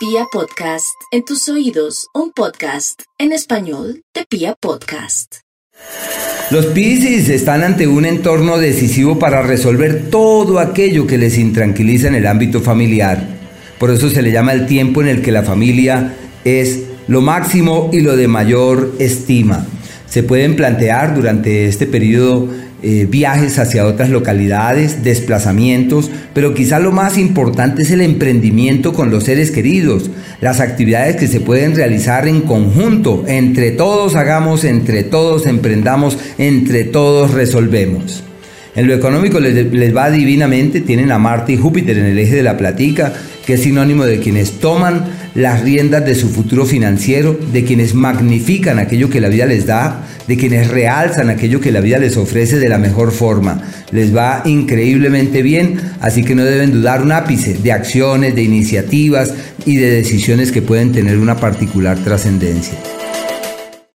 [0.00, 5.40] Pia Podcast, en tus oídos, un podcast en español de Pia Podcast.
[6.50, 12.14] Los Piscis están ante un entorno decisivo para resolver todo aquello que les intranquiliza en
[12.14, 13.22] el ámbito familiar.
[13.78, 17.90] Por eso se le llama el tiempo en el que la familia es lo máximo
[17.92, 19.66] y lo de mayor estima.
[20.06, 22.48] Se pueden plantear durante este periodo
[22.82, 29.10] eh, viajes hacia otras localidades, desplazamientos, pero quizá lo más importante es el emprendimiento con
[29.10, 30.10] los seres queridos,
[30.40, 36.84] las actividades que se pueden realizar en conjunto, entre todos hagamos, entre todos emprendamos, entre
[36.84, 38.24] todos resolvemos.
[38.76, 42.44] En lo económico les, va divinamente, tienen a Marte y Júpiter en el eje de
[42.44, 43.12] la platica,
[43.44, 48.78] que es sinónimo de quienes toman las riendas de su futuro financiero, de quienes magnifican
[48.78, 52.60] aquello que la vida les da, de quienes realzan aquello que la vida les ofrece
[52.60, 53.60] de la mejor forma.
[53.90, 59.34] Les va increíblemente bien, así que no deben dudar un ápice de acciones, de iniciativas
[59.66, 62.78] y de decisiones que pueden tener una particular trascendencia.